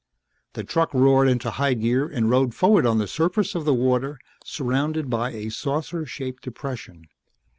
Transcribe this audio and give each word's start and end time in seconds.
The 0.53 0.63
truck 0.63 0.91
roared 0.95 1.27
into 1.27 1.51
high 1.51 1.75
gear 1.75 2.07
and 2.07 2.27
rode 2.27 2.55
forward 2.55 2.87
on 2.87 2.97
the 2.97 3.05
surface 3.05 3.53
of 3.53 3.65
the 3.65 3.73
water 3.75 4.17
surrounded 4.43 5.11
by 5.11 5.29
a 5.29 5.49
saucer 5.49 6.07
shaped 6.07 6.41
depression. 6.41 7.05